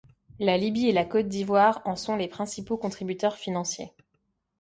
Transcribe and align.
La 0.39 0.57
Libye 0.57 0.89
et 0.89 0.93
la 0.93 1.05
Côte 1.05 1.27
d'Ivoire 1.27 1.79
en 1.85 1.95
sont 1.95 2.15
les 2.15 2.27
principaux 2.27 2.75
contributeurs 2.75 3.35
financiers. 3.37 3.93